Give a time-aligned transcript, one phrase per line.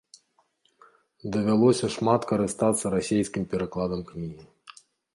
[1.35, 4.43] Давялося шмат карыстацца расійскім перакладам кнігі.